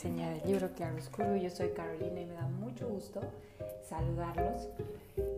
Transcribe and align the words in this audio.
reseña 0.00 0.30
del 0.30 0.46
libro 0.46 0.70
Claro 0.72 0.96
Oscuro. 0.96 1.36
Yo 1.36 1.50
soy 1.50 1.68
Carolina 1.72 2.22
y 2.22 2.24
me 2.24 2.32
da 2.32 2.48
mucho 2.48 2.88
gusto 2.88 3.20
saludarlos 3.86 4.70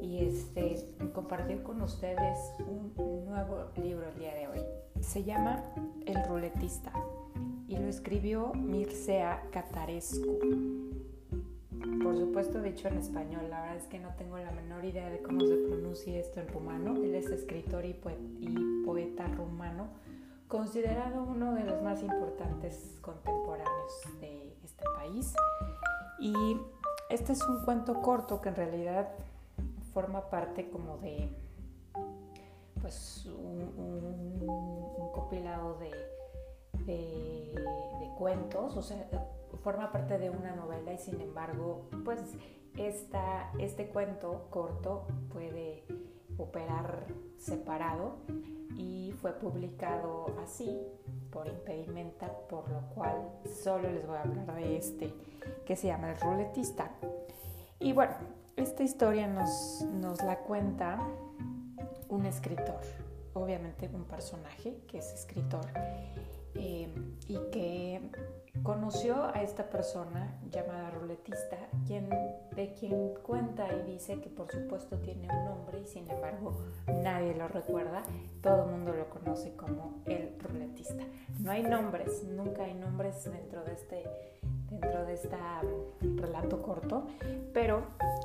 y 0.00 0.18
este, 0.18 0.76
compartir 1.12 1.64
con 1.64 1.82
ustedes 1.82 2.38
un 2.60 3.24
nuevo 3.26 3.72
libro 3.82 4.08
el 4.08 4.18
día 4.20 4.32
de 4.34 4.46
hoy. 4.46 4.60
Se 5.00 5.24
llama 5.24 5.60
El 6.06 6.24
ruletista 6.28 6.92
y 7.66 7.76
lo 7.76 7.88
escribió 7.88 8.54
Mircea 8.54 9.42
Catarescu. 9.50 10.38
Por 12.00 12.16
supuesto, 12.16 12.62
dicho 12.62 12.86
en 12.86 12.98
español, 12.98 13.50
la 13.50 13.62
verdad 13.62 13.76
es 13.78 13.88
que 13.88 13.98
no 13.98 14.14
tengo 14.14 14.38
la 14.38 14.52
menor 14.52 14.84
idea 14.84 15.10
de 15.10 15.22
cómo 15.22 15.40
se 15.40 15.56
pronuncia 15.56 16.16
esto 16.20 16.38
en 16.38 16.46
rumano. 16.46 16.94
Él 17.02 17.16
es 17.16 17.26
escritor 17.30 17.84
y, 17.84 17.94
poeta 18.84 19.26
rumano 19.26 19.88
considerado 20.46 21.24
uno 21.24 21.54
de 21.54 21.64
los 21.64 21.82
más 21.82 22.02
importantes 22.02 22.98
contemporáneos 23.00 23.92
de 24.20 24.41
Y 26.18 26.56
este 27.10 27.32
es 27.32 27.42
un 27.46 27.64
cuento 27.64 28.00
corto 28.00 28.40
que 28.40 28.48
en 28.48 28.56
realidad 28.56 29.08
forma 29.92 30.30
parte 30.30 30.70
como 30.70 30.98
de 30.98 31.28
pues 32.80 33.26
un, 33.26 34.40
compilado 35.12 35.78
de, 35.78 35.90
de, 36.84 37.54
cuentos, 38.18 38.76
o 38.76 38.82
sea, 38.82 39.08
forma 39.62 39.90
parte 39.90 40.18
de 40.18 40.30
una 40.30 40.54
novela 40.54 40.92
y 40.92 40.98
sin 40.98 41.20
embargo, 41.20 41.88
pues 42.04 42.20
este 43.58 43.88
cuento 43.88 44.46
corto 44.50 45.06
puede 45.32 45.84
operar 46.38 47.06
separado 47.38 48.16
y 48.76 49.12
fue 49.20 49.32
publicado 49.32 50.26
así 50.42 50.80
por 51.32 51.48
impedimenta, 51.48 52.30
por 52.48 52.68
lo 52.70 52.80
cual 52.94 53.30
solo 53.62 53.90
les 53.90 54.06
voy 54.06 54.16
a 54.16 54.22
hablar 54.22 54.54
de 54.54 54.76
este 54.76 55.12
que 55.66 55.74
se 55.74 55.88
llama 55.88 56.10
El 56.10 56.20
Ruletista. 56.20 56.90
Y 57.80 57.92
bueno, 57.92 58.12
esta 58.56 58.82
historia 58.82 59.26
nos, 59.26 59.84
la 60.24 60.38
cuenta 60.40 60.98
un 62.08 62.26
escritor, 62.26 62.80
obviamente 63.32 63.90
un 63.92 64.04
personaje 64.04 64.82
que 64.86 64.98
es 64.98 65.12
escritor 65.12 65.66
eh, 66.54 66.94
y 67.26 67.38
que 67.50 68.10
conoció 68.62 69.24
a 69.24 69.42
esta 69.42 69.70
persona 69.70 70.38
llamada 70.50 70.90
ruletista, 70.90 71.56
quien, 71.86 72.10
de 72.54 72.74
quien 72.78 73.14
cuenta 73.22 73.66
y 73.74 73.92
dice 73.92 74.20
que 74.20 74.28
por 74.28 74.52
supuesto 74.52 74.98
tiene 74.98 75.28
un 75.28 75.44
nombre 75.46 75.80
y 75.80 75.86
sin 75.86 76.08
embargo 76.10 76.52
nadie 77.02 77.34
lo 77.34 77.48
recuerda, 77.48 78.02
todo 78.42 78.64
el 78.64 78.70
mundo 78.70 78.92
lo 78.92 79.08
conoce 79.08 79.56
como 79.56 80.02
el. 80.06 80.41
No 81.42 81.50
hay 81.50 81.64
nombres, 81.64 82.24
nunca 82.24 82.64
hay 82.64 82.74
nombres 82.74 83.24
dentro 83.24 83.64
de 83.64 83.72
este 83.72 84.04
dentro 84.70 85.04
de 85.04 85.14
este 85.14 85.36
relato 86.16 86.62
corto, 86.62 87.06
pero 87.52 87.82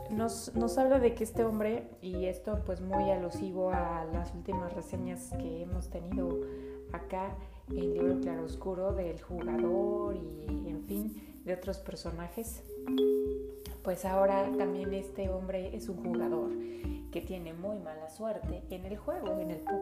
nos, 0.10 0.56
nos 0.56 0.78
habla 0.78 1.00
de 1.00 1.14
que 1.14 1.24
este 1.24 1.44
hombre, 1.44 1.90
y 2.02 2.26
esto 2.26 2.62
pues 2.66 2.80
muy 2.80 3.12
alusivo 3.12 3.72
a 3.72 4.06
las 4.14 4.34
últimas 4.34 4.72
reseñas 4.74 5.32
que 5.40 5.64
hemos 5.64 5.90
tenido 5.90 6.40
acá, 6.94 7.36
el 7.70 7.94
libro 7.96 8.22
Claroscuro 8.22 8.94
del 8.94 9.22
jugador 9.22 10.16
y 10.16 10.70
en 10.70 10.84
fin 10.84 11.42
de 11.44 11.54
otros 11.54 11.80
personajes, 11.80 12.64
pues 13.84 14.06
ahora 14.06 14.50
también 14.58 14.94
este 14.94 15.30
hombre 15.30 15.76
es 15.76 15.90
un 15.90 15.98
jugador 15.98 16.52
que 17.12 17.22
tiene 17.22 17.54
muy 17.54 17.78
mala 17.80 18.10
suerte 18.10 18.64
en 18.70 18.86
el 18.86 18.98
juego, 18.98 19.40
en 19.40 19.52
el 19.52 19.62
y 19.62 19.77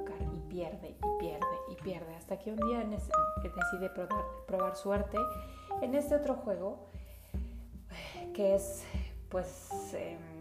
pierde 0.56 0.90
y 0.90 1.20
pierde 1.20 1.58
y 1.70 1.76
pierde, 1.84 2.16
hasta 2.16 2.40
que 2.40 2.52
un 2.52 2.58
día 2.58 2.84
decide 2.84 3.90
probar, 4.48 4.76
suerte 4.76 5.18
en 5.82 5.96
este 5.96 6.16
otro 6.16 6.36
juego, 6.36 6.88
que 8.34 8.56
es 8.56 8.84
pues... 9.30 9.94
Em, 9.94 10.36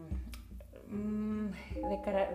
Mm, 0.94 1.50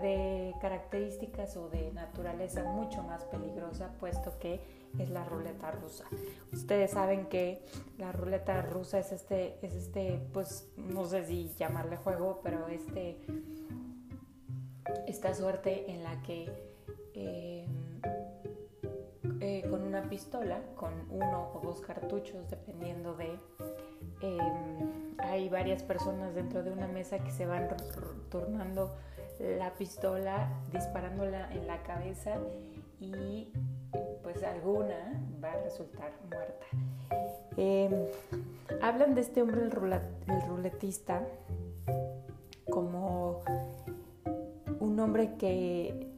de, 0.01 0.53
características 0.59 1.55
o 1.55 1.69
de 1.69 1.91
naturaleza 1.93 2.63
mucho 2.63 3.01
más 3.03 3.23
peligrosa, 3.25 3.93
puesto 3.99 4.37
que 4.37 4.59
es 4.97 5.09
la 5.09 5.23
ruleta 5.23 5.71
rusa. 5.71 6.03
Ustedes 6.51 6.91
saben 6.91 7.27
que 7.27 7.63
la 7.97 8.11
ruleta 8.11 8.61
rusa 8.61 8.99
es 8.99 9.13
este, 9.13 9.57
es 9.61 9.73
este, 9.73 10.19
pues 10.33 10.67
no 10.75 11.05
sé 11.05 11.25
si 11.25 11.53
llamarle 11.57 11.95
juego, 11.97 12.41
pero 12.43 12.67
este, 12.67 13.17
esta 15.07 15.33
suerte 15.33 15.89
en 15.91 16.03
la 16.03 16.21
que 16.23 16.51
em, 17.19 17.67
eh, 19.41 19.63
con 19.69 19.83
una 19.83 20.03
pistola, 20.09 20.61
con 20.75 20.93
uno 21.09 21.51
o 21.53 21.59
dos 21.63 21.81
cartuchos, 21.81 22.49
dependiendo 22.49 23.15
de 23.15 23.39
em, 24.21 25.15
hay 25.19 25.49
varias 25.49 25.83
personas 25.83 26.33
dentro 26.35 26.63
de 26.63 26.71
una 26.71 26.87
mesa 26.87 27.19
que 27.19 27.31
se 27.31 27.45
van 27.45 27.67
turnando 28.29 28.95
la 29.39 29.73
pistola, 29.73 30.49
disparándola 30.71 31.51
en 31.53 31.67
la 31.67 31.81
cabeza 31.83 32.37
y 32.99 33.51
pues 34.23 34.43
alguna 34.43 35.21
va 35.41 35.53
a 35.53 35.61
resultar 35.63 36.11
muerta. 36.29 36.65
Em, 37.57 37.91
hablan 38.81 39.15
de 39.15 39.21
este 39.21 39.41
hombre, 39.41 39.61
el, 39.61 39.71
ruletista, 39.71 41.23
como 42.69 43.41
un 44.79 44.99
hombre 44.99 45.35
que 45.37 46.08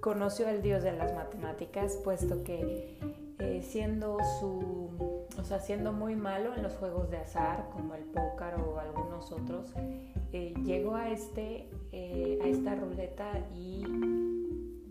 conoció 0.00 0.48
al 0.48 0.62
dios 0.62 0.82
de 0.82 0.92
las 0.92 1.14
matemáticas, 1.14 1.98
puesto 2.04 2.42
que 2.44 2.98
eh, 3.38 3.62
siendo 3.62 4.18
su 4.40 5.18
o 5.38 5.44
sea, 5.44 5.60
siendo 5.60 5.92
muy 5.92 6.16
malo 6.16 6.54
en 6.54 6.62
los 6.62 6.74
juegos 6.74 7.10
de 7.10 7.18
azar, 7.18 7.68
como 7.72 7.94
el 7.94 8.02
póker 8.04 8.54
o 8.56 8.80
algunos 8.80 9.30
otros, 9.30 9.72
eh, 10.32 10.52
llegó 10.64 10.96
a, 10.96 11.10
este, 11.10 11.70
eh, 11.92 12.38
a 12.42 12.48
esta 12.48 12.74
ruleta 12.74 13.46
y 13.54 13.84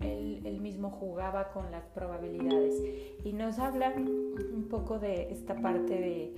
él, 0.01 0.61
mismo 0.61 0.89
jugaba 0.89 1.49
con 1.53 1.71
las 1.71 1.85
probabilidades. 1.87 2.81
Y 3.23 3.31
nos 3.31 3.57
habla 3.57 3.93
un 3.95 4.67
poco 4.69 4.99
de 4.99 5.31
esta 5.31 5.55
parte 5.55 5.93
de 5.93 6.33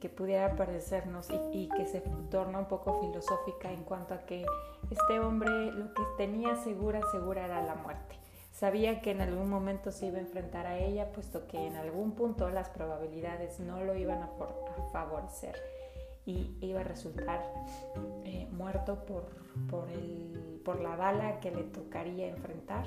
que, 0.00 0.08
pudiera 0.08 0.56
parecernos 0.56 1.28
y, 1.52 1.68
que 1.68 1.86
se 1.86 2.02
torna 2.30 2.58
un 2.58 2.66
poco 2.66 3.00
filosófica 3.00 3.72
en 3.72 3.84
cuanto 3.84 4.14
a 4.14 4.18
que 4.26 4.44
este 4.90 5.20
hombre 5.20 5.72
lo 5.72 5.92
que 5.94 6.02
tenía 6.16 6.56
segura, 6.56 7.00
segura 7.12 7.44
era 7.44 7.62
la 7.64 7.74
muerte. 7.74 8.16
Sabía 8.52 9.00
que 9.00 9.12
en 9.12 9.20
algún 9.20 9.48
momento 9.48 9.92
se 9.92 10.06
iba 10.06 10.18
a 10.18 10.20
enfrentar 10.20 10.66
a 10.66 10.78
ella, 10.78 11.12
puesto 11.12 11.46
que 11.46 11.66
en 11.66 11.76
algún 11.76 12.12
punto 12.12 12.50
las 12.50 12.68
probabilidades 12.68 13.60
no 13.60 13.84
lo 13.84 13.94
iban 13.94 14.22
a, 14.22 14.30
favorecer 14.92 15.54
y 16.26 16.56
iba 16.60 16.80
a 16.80 16.84
resultar 16.84 17.42
eh, 18.24 18.48
muerto 18.50 19.04
por 20.64 20.80
la 20.80 20.96
bala 20.96 21.40
que 21.40 21.50
le 21.50 21.62
tocaría 21.64 22.28
enfrentar. 22.28 22.84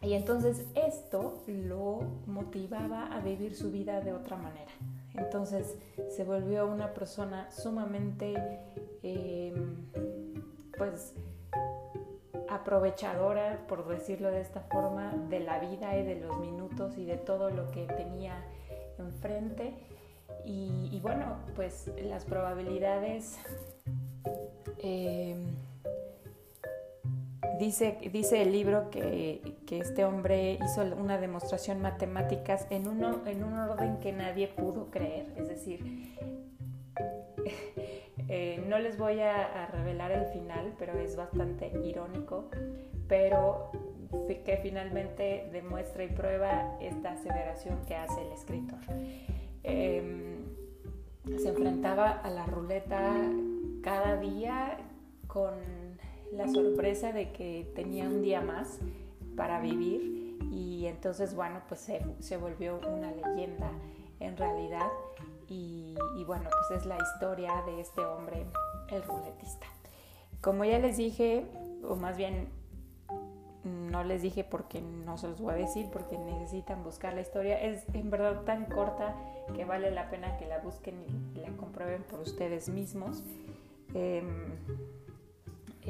Y 0.00 0.14
entonces 0.14 0.64
esto 0.74 1.42
lo 1.46 2.00
motivaba 2.26 3.06
a 3.06 3.20
vivir 3.20 3.54
su 3.56 3.70
vida 3.72 4.00
de 4.00 4.12
otra 4.12 4.36
manera. 4.36 4.70
Entonces 5.18 5.76
se 6.08 6.24
volvió 6.24 6.66
una 6.66 6.94
persona 6.94 7.50
sumamente, 7.50 8.34
eh, 9.02 9.54
pues, 10.76 11.14
aprovechadora, 12.48 13.66
por 13.68 13.86
decirlo 13.86 14.30
de 14.30 14.40
esta 14.40 14.60
forma, 14.60 15.12
de 15.28 15.40
la 15.40 15.58
vida 15.58 15.96
y 15.98 16.04
de 16.04 16.16
los 16.16 16.38
minutos 16.38 16.96
y 16.96 17.04
de 17.04 17.16
todo 17.16 17.50
lo 17.50 17.70
que 17.70 17.86
tenía 17.86 18.44
enfrente. 18.98 19.74
Y, 20.44 20.98
bueno, 21.02 21.36
pues 21.54 21.90
las 22.02 22.24
probabilidades, 22.24 23.38
em, 24.78 25.56
dice, 27.58 27.98
dice 28.12 28.42
el 28.42 28.52
libro 28.52 28.90
que, 28.90 29.56
este 29.70 30.04
hombre 30.04 30.58
hizo 30.64 30.82
una 30.96 31.18
demostración 31.18 31.80
matemáticas 31.80 32.66
en, 32.70 32.88
uno, 32.88 33.20
en 33.26 33.44
un 33.44 33.58
orden 33.58 33.98
que 33.98 34.12
nadie 34.12 34.48
pudo 34.48 34.90
creer. 34.90 35.32
Es 35.36 35.48
decir, 35.48 36.16
eh, 38.28 38.64
no 38.68 38.78
les 38.78 38.98
voy 38.98 39.20
a, 39.20 39.66
revelar 39.66 40.12
el 40.12 40.26
final, 40.26 40.74
pero 40.78 40.98
es 40.98 41.16
bastante 41.16 41.70
irónico, 41.84 42.50
pero 43.08 43.70
que 44.26 44.58
finalmente 44.62 45.48
demuestra 45.52 46.04
y 46.04 46.08
prueba 46.08 46.78
esta 46.80 47.12
aseveración 47.12 47.84
que 47.86 47.94
hace 47.94 48.22
el 48.22 48.32
escritor. 48.32 48.78
Em, 49.62 50.38
se 51.36 51.48
enfrentaba 51.50 52.10
a 52.10 52.30
la 52.30 52.46
ruleta 52.46 53.14
cada 53.82 54.16
día 54.16 54.78
con 55.26 55.77
la 56.32 56.48
sorpresa 56.48 57.12
de 57.12 57.32
que 57.32 57.70
tenía 57.74 58.04
un 58.04 58.22
día 58.22 58.40
más 58.40 58.78
para 59.36 59.60
vivir 59.60 60.38
y 60.50 60.86
entonces 60.86 61.34
bueno 61.34 61.62
pues 61.68 61.80
se, 61.80 62.04
se 62.20 62.36
volvió 62.36 62.80
una 62.86 63.12
leyenda 63.12 63.70
en 64.20 64.36
realidad 64.36 64.88
y, 65.50 65.96
bueno, 66.26 66.50
pues 66.50 66.80
es 66.80 66.86
la 66.86 66.98
historia 66.98 67.62
de 67.64 67.80
este 67.80 68.02
hombre, 68.02 68.44
el 68.90 69.02
ruletista. 69.02 69.66
Como 70.42 70.64
ya 70.64 70.78
les 70.78 70.98
dije, 70.98 71.46
o 71.88 71.96
más 71.96 72.16
bien 72.16 72.48
no 73.64 74.04
les 74.04 74.22
dije 74.22 74.44
porque 74.44 74.80
no 74.80 75.16
se 75.16 75.28
los 75.28 75.40
voy 75.40 75.54
a 75.54 75.56
decir, 75.56 75.88
porque 75.90 76.18
necesitan 76.18 76.84
buscar 76.84 77.14
la 77.14 77.22
historia. 77.22 77.60
Es 77.60 77.84
en 77.94 78.10
verdad 78.10 78.42
tan 78.42 78.66
corta 78.66 79.16
que 79.54 79.64
vale 79.64 79.90
la 79.90 80.10
pena 80.10 80.36
que 80.36 80.46
la 80.46 80.58
busquen 80.58 81.02
y 81.34 81.38
la 81.40 81.48
comprueben 81.56 82.02
por 82.02 82.20
ustedes 82.20 82.68
mismos. 82.68 83.22
Em, 83.94 84.50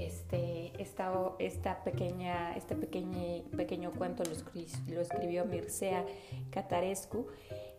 este, 0.06 0.73
esta, 0.81 1.12
esta 1.39 1.83
pequeña, 1.83 2.56
este 2.56 2.75
pequeño, 2.77 3.45
pequeño 3.56 3.91
cuento 3.93 4.23
lo, 4.25 5.00
escribió 5.00 5.45
Mircea 5.45 6.05
Catarescu. 6.50 7.27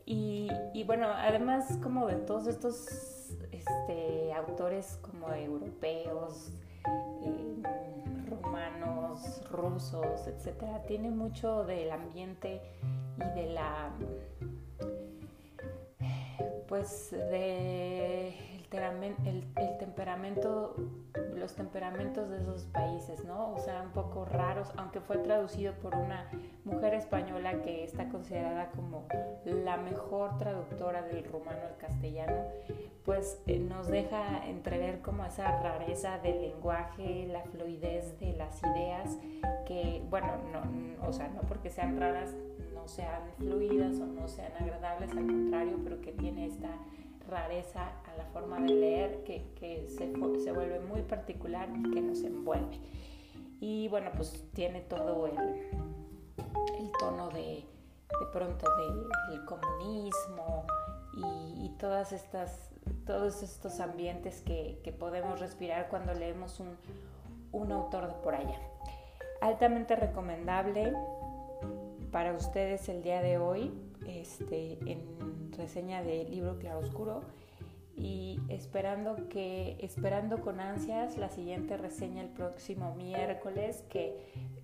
Y, 0.06 0.50
y, 0.74 0.84
bueno, 0.86 1.08
además 1.08 1.78
como 1.84 2.08
de 2.08 2.16
todos 2.16 2.48
estos 2.48 2.88
este, 3.52 4.34
autores 4.34 4.98
como 5.02 5.32
europeos, 5.34 6.52
eh, 7.24 7.64
romanos, 8.28 9.42
rusos, 9.52 10.28
etcétera, 10.28 10.84
tiene 10.88 11.12
mucho 11.12 11.64
del 11.66 11.92
ambiente 11.92 12.62
y 13.18 13.40
de 13.40 13.54
la 13.54 13.92
pues 16.68 17.10
de 17.12 18.30
el, 19.26 19.78
temperamento, 19.80 20.76
los 21.40 21.56
temperamentos 21.56 22.30
de 22.30 22.38
esos 22.38 22.66
países, 22.66 23.24
¿no? 23.24 23.54
O 23.54 23.60
sea, 23.60 23.82
un 23.82 23.92
poco 23.92 24.26
raros, 24.26 24.72
aunque 24.78 25.00
fue 25.00 25.18
traducido 25.18 25.74
por 25.76 25.96
una 25.96 26.30
mujer 26.66 26.94
española 26.94 27.62
que 27.62 27.84
está 27.84 28.10
considerada 28.10 28.70
como 28.72 29.08
la 29.46 29.78
mejor 29.78 30.38
traductora 30.38 31.02
del 31.02 31.24
rumano 31.24 31.60
al 31.68 31.78
castellano, 31.78 32.44
pues 33.06 33.42
eh, 33.48 33.60
nos 33.60 33.88
deja 33.88 34.46
entrever 34.46 35.02
como 35.02 35.26
esa 35.26 35.60
rareza 35.62 36.20
del 36.20 36.42
lenguaje, 36.42 37.28
la 37.28 37.44
fluidez 37.44 38.20
de 38.20 38.34
las 38.34 38.62
ideas, 38.62 39.18
que, 39.66 40.04
bueno, 40.10 40.28
no, 40.52 41.08
o 41.08 41.14
sea, 41.14 41.30
no 41.30 41.42
porque 41.42 41.70
sean 41.70 42.00
raras, 42.00 42.36
no 42.74 42.88
sean 42.88 43.22
fluidas 43.38 44.00
o 44.00 44.06
no 44.06 44.28
sean 44.28 44.52
agradables, 44.60 45.12
al 45.12 45.26
contrario, 45.26 45.80
pero 45.84 46.02
que 46.02 46.12
tiene 46.12 46.46
esta 46.46 46.70
rareza 47.30 47.84
a 48.06 48.18
la 48.18 48.26
forma 48.26 48.60
de 48.60 48.74
leer 48.74 49.24
que, 49.24 49.52
que 49.56 49.88
se, 49.88 50.12
se, 50.44 50.52
vuelve 50.52 50.80
muy 50.80 51.02
particular 51.02 51.70
y 51.70 51.92
que 51.92 52.02
nos 52.02 52.22
envuelve. 52.24 52.80
Y 53.60 53.88
bueno, 53.90 54.12
pues 54.16 54.46
tiene 54.54 54.82
todo 54.82 55.28
el, 55.28 55.38
el 55.38 56.92
tono 57.00 57.30
de, 57.30 57.66
de 58.20 58.26
pronto 58.32 58.66
del 59.30 59.46
comunismo 59.46 60.66
y, 61.14 61.66
y, 61.66 61.70
todas 61.78 62.12
estas, 62.12 62.72
todos 63.06 63.44
estos 63.44 63.80
ambientes 63.80 64.42
que, 64.42 64.80
que 64.84 64.92
podemos 64.92 65.40
respirar 65.40 65.90
cuando 65.90 66.14
leemos 66.14 66.60
un, 66.60 66.78
un 67.52 67.72
autor 67.72 68.08
de 68.08 68.14
por 68.24 68.36
allá. 68.36 68.60
Altamente 69.42 69.96
recomendable 69.96 70.94
para 72.12 72.34
ustedes 72.34 72.90
el 72.90 73.04
día 73.04 73.22
de 73.22 73.38
hoy 73.38 73.72
este, 74.08 74.80
en 74.92 75.19
reseña 75.60 76.02
del 76.02 76.32
libro 76.32 76.58
Claroscuro 76.58 77.22
y 77.96 78.40
esperando 78.48 79.28
que 79.30 79.78
esperando 79.80 80.40
con 80.40 80.60
ansias 80.60 81.18
la 81.18 81.30
siguiente 81.30 81.76
reseña 81.78 82.22
el 82.22 82.30
próximo 82.30 82.96
miércoles 82.96 83.84
que 83.90 84.16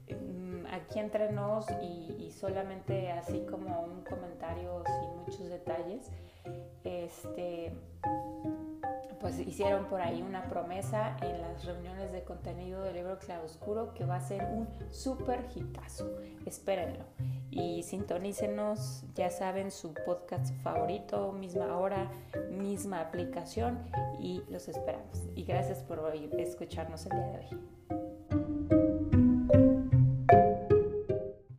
mm, 0.09 0.65
aquí 0.71 1.00
entre 1.00 1.31
nos 1.31 1.65
y, 1.81 2.31
solamente 2.31 3.12
así 3.12 3.45
como 3.50 3.81
un 3.81 4.03
comentario 4.03 4.83
sin 4.86 5.18
muchos 5.21 5.50
detalles 5.50 6.12
este 6.83 7.74
pues 9.19 9.39
hicieron 9.39 9.86
por 9.86 10.01
ahí 10.01 10.21
una 10.21 10.47
promesa 10.50 11.18
en 11.21 11.42
las 11.42 11.65
reuniones 11.65 12.12
de 12.12 12.24
contenido 12.24 12.83
del 12.83 12.95
libro 12.95 13.18
Claroscuro 13.18 13.94
que 13.94 14.06
va 14.06 14.18
a 14.18 14.21
ser 14.21 14.44
un 14.45 14.68
super 14.92 15.45
hitazo. 15.56 16.19
Espérenlo. 16.45 17.06
Y 17.56 17.84
sintonícenos, 17.84 19.06
ya 19.16 19.30
saben, 19.30 19.72
su 19.72 19.94
podcast 19.94 20.54
favorito, 20.62 21.31
misma 21.31 21.78
hora, 21.78 22.12
misma 22.52 23.00
aplicación 23.00 23.80
y 24.19 24.44
los 24.50 24.68
esperamos. 24.68 25.24
Y 25.36 25.46
gracias 25.46 25.81
por 25.81 26.02
escucharnos 26.38 27.06
el 27.06 27.12
día 27.13 27.28
de 27.28 27.38
hoy. 27.38 28.05